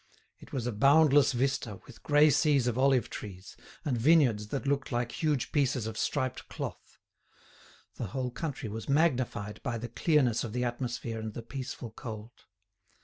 [0.39, 3.55] It was a boundless vista, with grey seas of olive trees,
[3.85, 6.97] and vineyards that looked like huge pieces of striped cloth.
[7.97, 12.45] The whole country was magnified by the clearness of the atmosphere and the peaceful cold.